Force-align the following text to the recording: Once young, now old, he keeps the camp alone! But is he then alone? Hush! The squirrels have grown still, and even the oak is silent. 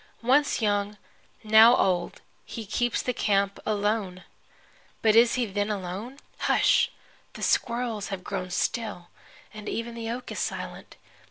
Once 0.23 0.63
young, 0.63 0.97
now 1.43 1.75
old, 1.75 2.21
he 2.43 2.65
keeps 2.65 3.03
the 3.03 3.13
camp 3.13 3.59
alone! 3.67 4.23
But 5.03 5.15
is 5.15 5.35
he 5.35 5.45
then 5.45 5.69
alone? 5.69 6.17
Hush! 6.39 6.89
The 7.33 7.43
squirrels 7.43 8.07
have 8.07 8.23
grown 8.23 8.49
still, 8.49 9.09
and 9.53 9.69
even 9.69 9.93
the 9.93 10.09
oak 10.09 10.31
is 10.31 10.39
silent. 10.39 10.95